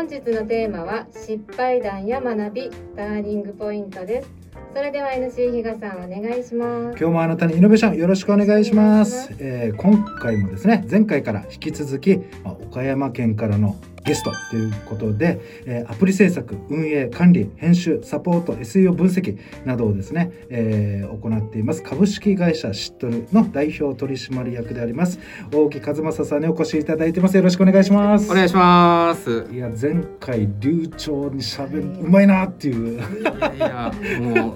[0.00, 4.30] 本日のテーマは失敗談や学びターニングポイントです。
[4.74, 6.96] それでは NC 比嘉さんお願いします。
[6.96, 9.26] 今日もあなたにイノベーションよろしくお願いします。
[9.26, 21.82] しえー今回もですね前回から引き続き、まあ岡山県からのゲストということで、えーアプリ制作運営管理編集サポート SEO 分析などをですね、えー行っています。
[21.82, 25.18] 株式会社シットルの代表取締役であります
[25.52, 27.36] 大木和正さんにお越しいただいてます。
[27.36, 28.30] よろしくお願いします。
[28.30, 29.46] お願いします。
[29.52, 33.00] いや前回流暢にしゃべるうまいなっていう。
[33.00, 34.54] いやいやもう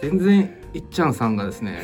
[0.00, 1.80] 全然いっちゃんさんがですね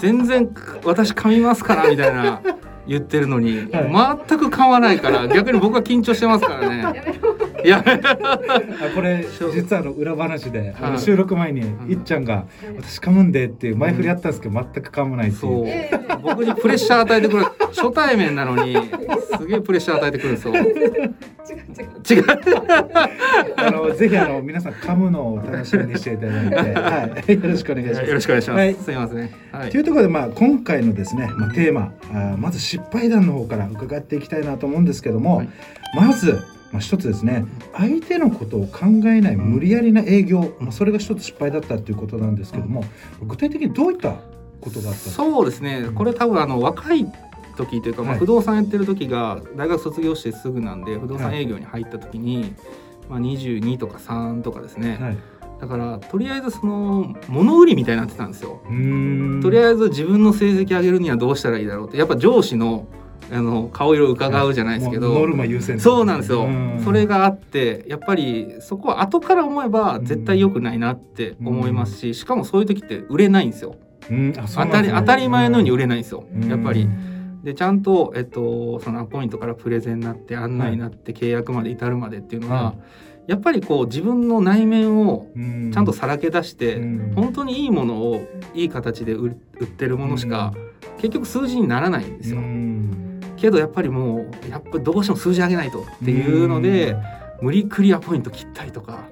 [0.00, 0.48] 全然
[0.84, 2.40] 私噛みますからみたいな
[2.86, 7.20] 言ってるのに、は全く噛まないから逆に僕は緊張してますからね。
[7.64, 7.84] いや。
[7.86, 10.98] あこれ実はあの裏話で、はい。
[10.98, 12.46] 収録前に、んいっちゃんが
[12.76, 15.64] 「私噛むんで」っていう前振りあったんですけど、全く噛まないっていそう。
[15.64, 15.66] う
[16.22, 17.44] 僕にプレッシャー与えてくる。
[17.72, 18.76] 初対面なのに
[19.38, 20.54] すげえプレッシャー与えてくるんですよ。
[20.54, 22.20] 違う違う。
[22.20, 22.24] 違う。
[23.56, 28.08] あのぜひあの皆さん噛むのを楽しみにしていただいて、 はい、よろしくお願いします。
[28.08, 28.58] よろしくお願いします。
[28.58, 28.74] はい。
[28.74, 29.30] すいません。
[29.52, 29.70] はい。
[29.70, 35.48] というところで、まあ、今回のですね、まあ、テーマあーまず失敗談の方から伺っていきたいなと思うんですけども、はい。
[35.94, 36.38] まず、
[36.72, 42.84] まあ、一つですね相手のことを考えない無理やりな営業、まあ、それが一つ失敗だったっていうことなんですけども
[43.22, 44.20] 具体的にどういった
[44.60, 45.24] ことがあったんですか？
[45.24, 45.88] そうですね。
[45.94, 47.06] これ多分あの若い
[47.56, 48.18] 時というか、まあ、はい。
[48.20, 52.54] 不動産やってる時が大学卒業してすぐなんで不動産営業に入った時に、
[53.08, 55.18] まあ、22とか3とかですね、はい、
[55.60, 58.60] だからとりあえずその物売りみたいになってたんですよ。
[59.42, 61.98] とりあえず自分の成績上げるにはどうしたらいいだろうって。
[61.98, 62.86] やっぱ上司の
[63.32, 66.44] あの顔色を伺うじゃないですけど、もうノルマ優先そうなんですよ。
[66.44, 66.80] うん。
[66.84, 73.76] それがあってやっぱりそこは後から思えば絶対良くないなって思いますししかもそういう時って売れないんですよ。
[74.10, 74.34] うん。
[74.36, 76.24] あそう当たり当たり前のように売れないんですよ。
[76.32, 76.48] うん。
[76.48, 76.88] やっぱり。
[77.44, 82.74] でちゃんと、えっと、そのアポイントからプレゼンになって案内になって契約まで至るまでっていうのは、は
[83.26, 85.70] やっぱりこう自分の内面をうん。
[85.72, 87.12] ちゃんとさらけ出して、うん。
[87.14, 90.52] 本当にいいものをいい形で売売ってるものしか、
[90.98, 92.40] 結局数字にならないんですよ。
[93.44, 96.94] うんけどやっぱりもうやっぱりどうしても数字上げないとっていうので、
[97.40, 99.04] 無理くりアポイント切ったりとか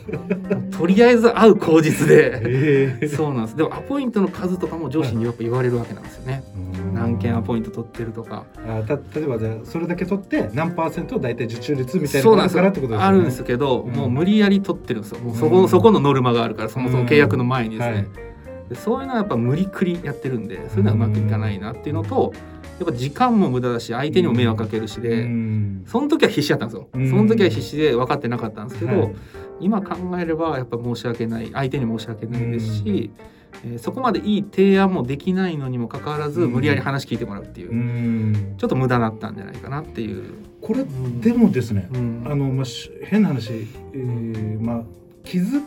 [0.76, 2.40] とりあえず会う口実で。
[2.44, 3.08] ええ。
[3.08, 3.56] そうなんです。
[3.56, 6.44] でもアポイントの数とかも上司にやっぱ言われるわけなんですよね。
[6.92, 8.44] 何件アポイント取ってるとか。
[8.68, 12.56] あた例えばじゃあそれだけ取って何パーセント大体受注率みたいなそうなんです。
[12.58, 13.04] よのがあるからってことですよね。
[13.04, 13.92] あるんですけど、うん。
[13.94, 15.20] もう無理やり取ってるんですよ。
[15.20, 15.68] もうそこ,、うん。
[15.70, 18.31] そこのノルマがあるからそもそも契約の前にですね、はい
[18.72, 22.32] でそういうのはやっぱ無理くりやってるんでそういうのはうまくいかないなっていうのと
[22.78, 25.84] やっぱ時間も無駄だし相手にも迷惑かけるしで、うん。
[25.86, 27.10] その時は必死だったんですよ、うん。
[27.10, 29.14] その時は必死で分かってなかったんですけど、はい。
[29.60, 36.52] 今考えればやっぱ申し訳ない相手に申し訳ないですし、えーそこまでいい提案もできないのにもかかわらずうん。
[36.52, 38.54] 無理やり話聞いてもらうっていう、うん。
[38.56, 40.34] ちょっと無駄だったんじゃないかなっていう。
[40.60, 40.84] これ
[41.20, 42.22] でもですね、うん。
[42.26, 43.52] あのまあし変な話、
[43.92, 44.82] えーまあ
[45.22, 45.62] 気づ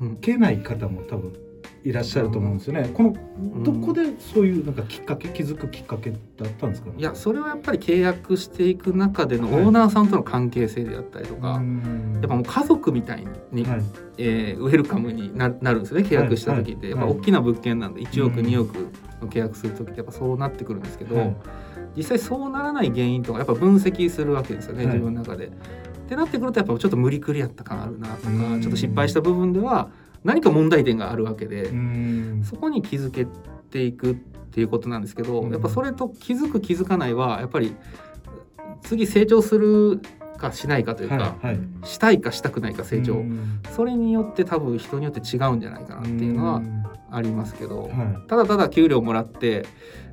[0.00, 1.32] うんけない方も多分
[1.84, 2.88] いらっしゃると思うんですよね。
[2.94, 3.14] この
[3.64, 6.90] どこでそういうなんかきっかけ気づくきっかけだったんですか？
[6.96, 9.64] いやそれはやっぱり契約していく中でのはい。
[9.64, 12.12] オーナーさんとの関係性であったりとか、うん。
[12.14, 13.82] やっぱもう家族みたいに、はい。
[14.18, 16.94] えーウェルカムにななるんですよね契約した時って、はい。
[16.94, 17.06] はい。
[17.06, 18.46] やっぱ大きな物件なんで1億、うん。
[18.46, 18.74] 2億
[19.20, 21.36] の契約する時ってやっぱそうなってくるんですけど、はい。
[21.96, 24.94] 実際そうならない原因とかやっぱ分析するわけですよね、はい。
[24.94, 25.46] 自分の中で。
[25.46, 25.50] っ
[26.08, 28.60] てなってくるとやっぱちょっと無理くりやった感あるなとか、うん。
[28.60, 29.90] ちょっと失敗した部分では
[30.24, 32.42] 何か問題点があるわけで、うん。
[32.44, 33.26] そこに気づけ
[33.70, 35.52] ていくっていうことなんですけど、うん。
[35.52, 37.74] やっぱそれと気づく気づかないはやっぱり
[38.82, 40.00] 次成長する
[40.38, 41.58] かしないかというか、はいはい。
[41.84, 43.60] したいかしたくないか成長、うん。
[43.74, 46.82] それによって多分人によって違うんじゃないかなっていうのはん。
[47.14, 49.66] ありますけど、はただただ給料もらって、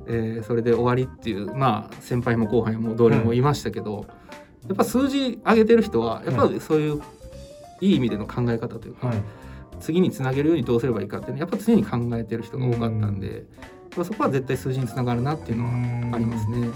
[0.06, 4.06] えーそれで終わりっていうまあ先輩も後輩も同僚もいましたけど、
[4.68, 7.00] やっぱ数字上げてる人はやっぱりそういう
[7.80, 9.14] いい意味での考え方というか、
[9.80, 13.44] 次につなげるようにどうすればいいかっていうのやっぱ常に考えてる人が多かったんで、
[13.96, 16.68] まあそこは絶対数字につながるなっていうのはありますね。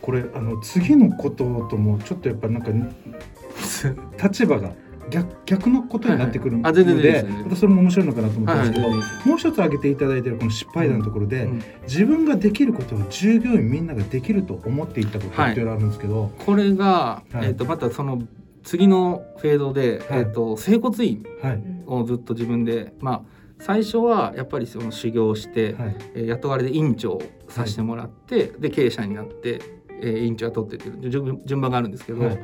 [0.00, 2.70] これあの次のことともちょっとやっぱなんか
[4.22, 4.72] 立場が
[5.10, 7.24] 逆逆のことになってくるので、はいはい。
[7.24, 11.62] またそれも面白いのかなと思ったんですけど、はいもう一つ挙げていただいているこの失敗談のところで、うん。
[11.82, 17.46] 自分ができることを従業員みんなができると思っていったことっていうのがあるんですけど、これが、はい。
[17.46, 18.22] えー、とまたその
[18.62, 20.20] 次のフェードで、はい。
[20.20, 23.22] えー、と整骨院はいをずっと自分でまあ
[23.60, 25.96] 最初はやっぱりその修行して、はい。
[26.14, 29.60] えー雇われで院長をさせてもらって、で経営者になって、
[30.00, 32.40] えー院長雇ってっていう順順番があるんですけど、はい。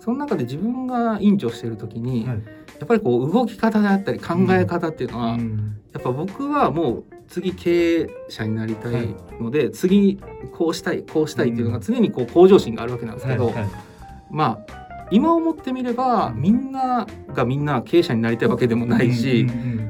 [0.00, 2.42] その中で自分が院長してる時に、はい。
[2.78, 5.80] やっぱりこう動き方であったり考え方っていうのは、うん。
[5.92, 10.20] やっぱ僕はもう次経営者になりたいので、次
[10.52, 13.54] こうしたいこうしたいっていうのが常にこう向上心があるわけなんですけど、はい。
[13.54, 13.68] はい。
[14.30, 14.75] まあ
[15.10, 19.46] 今思ってみればみんながみんな経営者になりたいわけでもないし、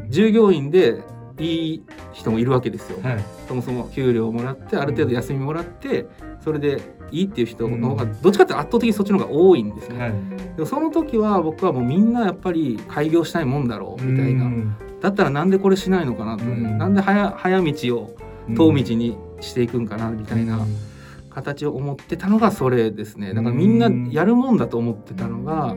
[0.09, 1.03] 従業員で
[1.39, 1.83] いい
[2.13, 2.99] 人もいるわけですよ。
[2.99, 3.25] うんはい。
[3.49, 6.07] そもそも給料をもらってある程度休みもらって
[6.43, 6.81] それで
[7.11, 9.99] いいっていう人の方がどっちかって圧倒的にそっちの方が多いんですね。
[9.99, 10.13] はい。
[10.57, 16.79] でもその時は僕はもうみんなやっぱり開業したいもんだろうみたいな、うんだったらなんでこれしないのかなと、うん。
[16.79, 18.17] なんで早早道を
[18.49, 20.59] 遠道にしていくんかなみたいな。
[20.59, 20.96] うん
[21.37, 23.35] 形を思ってたのがそれですね。
[23.35, 25.77] だからみんなやるもんだと思ってたのが、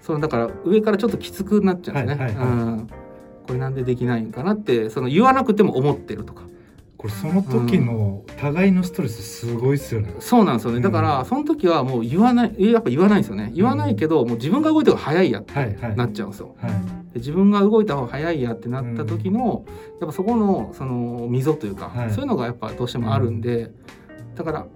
[0.00, 2.24] そのだから上からちょっときつくなっちゃうんですね。
[2.24, 2.54] はいはいはい。
[2.54, 2.86] うん。
[3.48, 6.44] これなんでできないんかなってその言わなくても思ってるとか。
[6.96, 10.14] これその時の互いのストレスすごいっすよね。
[10.20, 10.80] そうなんですよね。
[10.80, 11.24] だから、うん。
[11.26, 13.50] その時はもう言わないやっぱ言わないんですよね。
[13.54, 15.96] 言わないけど、もう自分が動いた方が早いやってはいはい。
[15.96, 16.54] なっちゃうんですよ。
[16.58, 16.70] はい。
[16.70, 16.78] で
[17.16, 19.64] 自分が動いた方が早いやってなった時の、
[20.00, 22.10] やっぱそこのその溝というか、はい。
[22.12, 23.72] そういうのがやっぱどうしてもあるんで、
[24.34, 24.66] だから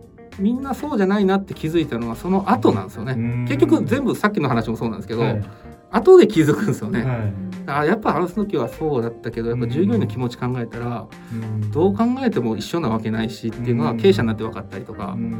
[0.40, 3.12] みんなそうじゃないなって気づいたのはその後なんですよね。
[3.12, 3.44] うん。
[3.46, 5.42] 結局全部さっきの話もそうなんですけど、はい。
[5.90, 7.04] 後で気づくんですよね。
[7.04, 7.32] はい。
[7.66, 11.70] あやっぱ話す時はそうだったけどやっぱ従業員の気持ち考えたら、うん。
[11.70, 13.98] どう考えても一緒なわけないしっていうのはうん。
[13.98, 15.32] 経営者になって分かったりとか、うん。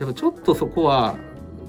[0.00, 1.16] やっぱちょっとそこは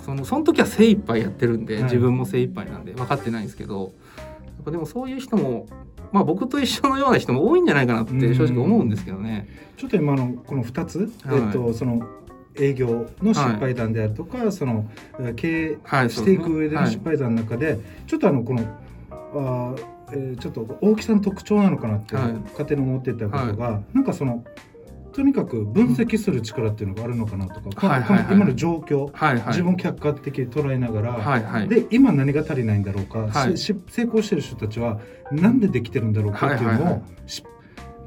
[0.03, 1.83] そのその時は精一杯やってるんで、はい。
[1.83, 3.93] 自分も精一杯なんで分かってないんですけど。
[4.37, 5.67] やっぱでもそういう人も
[6.11, 9.47] まあ僕と一緒のような人も多いんじゃないかなって正直思うんですけどね。
[9.77, 11.39] ちょっと今のこの2つ、はい。
[11.39, 12.01] えっとその
[12.59, 16.91] 営業の失敗談であるとか、そのえー経営はい、していく上でのはい。
[16.91, 18.61] 失敗談の中で、ちょっとあのこの
[19.11, 22.33] あー、えーちょっと大きさの特徴なのかなってはい。
[22.33, 24.43] 勝手に思ってたことが、なんかその
[25.13, 28.35] とにかく分析する力っていうのがあるのかなとか、はいはいはい。
[28.35, 29.47] 今の状況、はいはい。
[29.47, 31.69] 自分を客観的に捉えながら、はいはい。
[31.69, 33.57] で今何が足りないんだろうか、はい。
[33.57, 34.99] 成功してる人たちは
[35.31, 37.29] なんでできてるんだろうかっていうのを、はいはいはい。
[37.29, 37.43] し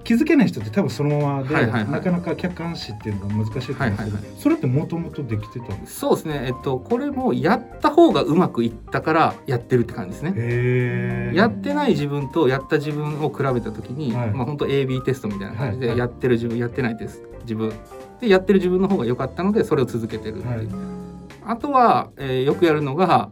[0.09, 1.91] 気づけない人って多分そのままで、はいはいはい。
[1.91, 11.35] なかなか客観視っていうのが難しいと思うんですけど、はいはいそれってもともとできてたんですそうですねえっとこれもやった方がうまくいったからやってるって感じですね。
[11.35, 14.31] やってない自分とやった自分を比べた時に、はい。
[14.31, 15.99] まあ本当 A/B テストみたいな感じで、はいはい。
[15.99, 17.71] やってる自分やってないテスト自分。
[18.23, 20.69] でやってる自分の方が良かったのでそれを続けてるっていう、はい。
[21.45, 23.31] あとは、えーよくやるのが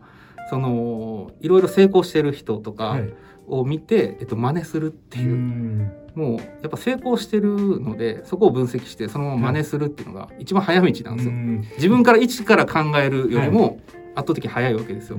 [0.51, 3.15] そのいろいろ成功してる人とかはい。
[3.49, 11.33] を見て、えっと真似するっていう、うんもうやっぱ成功してるのでそこを分析してそのまま真似するっていうのが一番早道なんですよ。
[11.33, 11.65] うん。
[11.77, 13.79] 自分から一から考えるよりも
[14.15, 15.19] 圧倒的に早いわけですよ。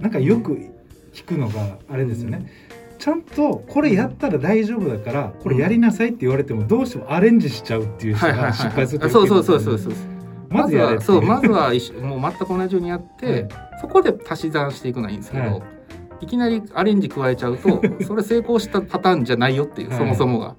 [0.00, 0.72] なんかよく
[1.12, 2.50] 聞くのがあれですよね、
[2.98, 9.10] ちゃんとこれやったら大丈夫だからこれやりなさいって言われてもどうしてもアレンジしちゃうっていう人はいはいはいが失敗するはい。
[9.10, 9.92] そうそうそうそうそう。
[10.48, 13.48] まずやれっていそうまずは一緒もう全く同じようにやって、はい。
[13.82, 15.62] そこで足し算していくのはいいんですけど、は
[16.20, 19.98] いい、きなりアレンジ加えちゃうと それ成功したパターンじゃないよっていう、はい。
[19.98, 20.54] そもそもが。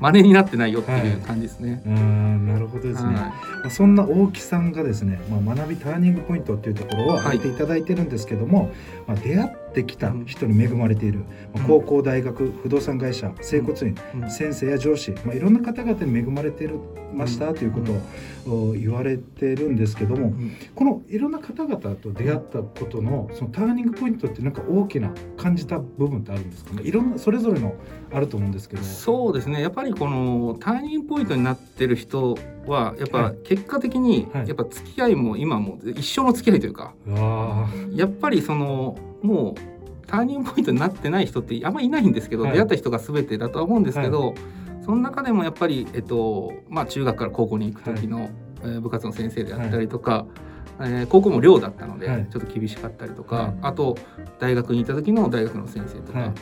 [0.00, 1.82] 真似になってないよっていう感じですね。
[1.86, 3.32] うんなるほどですね、はま
[3.66, 8.70] あそんな大木さんがですね、まあ、学びターニングポイントっていうところを挙げていただいてるんですけども、
[9.06, 11.66] まあ、出会ってきた人に恵まれている、まあうん。
[11.66, 14.30] 高校大学不動産会社整骨院、いうん。
[14.30, 16.78] 先生や上司、まあ、いろんな方々に恵まれてる
[17.12, 17.92] ました、ということ
[18.50, 20.52] をお言われてるんですけども、うん。
[20.74, 26.82] このいろんな方々と出会ったことのそのターニングポイントってなんか大きな感じた部分ってあるんですかね？
[26.82, 27.74] いろんなそれぞれの
[28.12, 28.82] あると思うんですけど。
[28.82, 29.62] そうですね。
[29.62, 32.36] やっぱりこのターニングポイントになってる人
[32.66, 33.36] はやっぱはい。
[33.44, 34.48] 結果的にはい。
[34.48, 39.73] やっぱ付き合いも今も一生の付き合いというかあやっぱりそのもう
[40.14, 42.52] ターニングポイントになってない人ってあんまりいないんですけど、はい。
[42.52, 44.34] 出会った人が全てだとは思うんですけど、
[44.84, 48.30] その中でもやっぱり、えっとまあ、中学から高校に行く時の、
[48.62, 50.26] えー部活の先生であったりとか、
[50.80, 52.26] えー高校も寮だったので、はい。
[52.30, 53.54] ちょっと厳しかったりとか、はい。
[53.62, 53.96] あと
[54.38, 56.32] 大学にいた時の大学の先生とか、はい。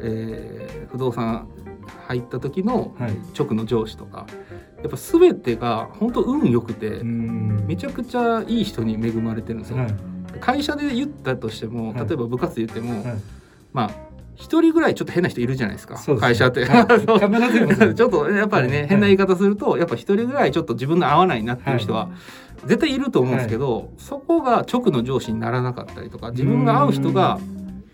[0.00, 1.48] えー不動産
[2.08, 3.16] 入った時のはい。
[3.38, 4.26] 直の上司とか
[4.82, 7.64] やっぱ全てが本当運良くて、うん。
[7.66, 9.78] めちゃくちゃいい人に恵まれてるんですよ。
[10.40, 13.22] はい会社で言ったとしてもはい例えば部活で言っても、はい
[13.72, 16.18] まあ一人ぐらいちょっと変な人いるじゃないですかすね。
[16.18, 22.10] 会社って、 ちょっとやっぱりね、はい変な言い方するとやっぱ一人ぐらいちょっと自分の合わないなっていう人は
[22.66, 27.38] 絶対いると思うんですけど、そこが直の上司にならなかったりとか自分が会う人が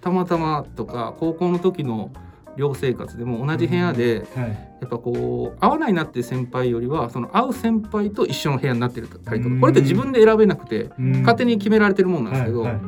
[0.01, 2.11] たまたまとか高校の時の
[2.57, 4.73] 寮生活でも同じ部屋ではい。
[4.81, 9.55] やっぱこう合わないなっていう先輩よりはその会う先輩と一緒の部屋になってるたりとうん。
[9.57, 11.13] かこれって自分で選べなくてうん。
[11.21, 12.83] 勝手に決められてるもんなんですけど、はいはい。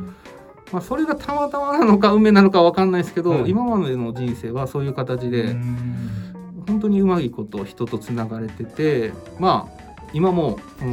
[0.73, 3.49] まあ、それがたまたまなのか運命なのかわかんないですけど、はい。
[3.49, 5.95] 今までの人生はそういう形で、うん。
[6.67, 10.85] 本当にうまいこと人とつながれててまあ今も、う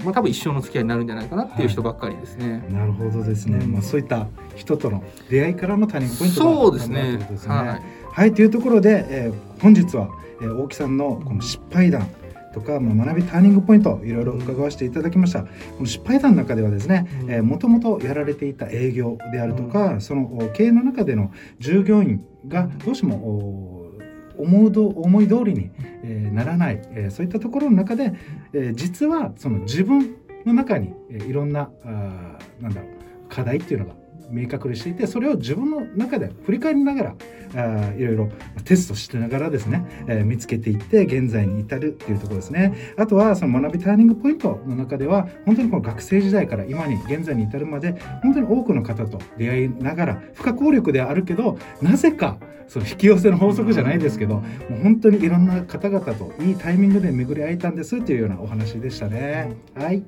[0.00, 2.64] んまあ、多分一生の付き合いになるんじゃないかなっていう人ばっかりですね。
[2.70, 7.54] なるほどですね、うんまあ、そういった人との出会いからのターニングポイントがそうですねあるというですね。
[7.54, 7.82] はい
[8.18, 10.08] はいというところで、えー本日は、
[10.40, 12.08] えー大木さんのこの失敗談
[12.52, 15.42] とか、まあ、学びターニングポイントいろいろ伺わせていただきました。
[15.44, 15.48] こ
[15.78, 17.46] の失敗談の中ではですねうん。
[17.46, 23.92] もともとやられていた営業であるとか、そのお経営の中での従業員がどうしてもお
[24.36, 25.70] 思うど思い通りに、
[26.02, 28.14] えーならない、えーそういったところの中で、
[28.52, 33.94] えー実はその自分の中に、えーいろんなあーなんだろう課題っていうのが
[34.28, 37.14] 明確にしていてそれを自分の中で振り返りながら
[37.54, 38.28] あいろいろ
[38.64, 52.38] テストしてながらですね、えー見つけていって現在に至るっていうところですねあとはその学びターニングポイントの中では本当にこの学生時代から今に現在に至るまで本当に多くの方と出会いながら不可抗力ではあるけどなぜか
[52.68, 59.56] その引き寄せの法則じゃないですけどもう本当にいろんな方々といいタイミングで巡り会えたんですっていうようなお話でしたね。
[59.74, 60.02] はい、